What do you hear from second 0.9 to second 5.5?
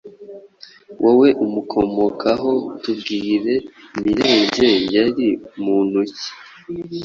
wowe umukomokaho tubwire Mirenge yari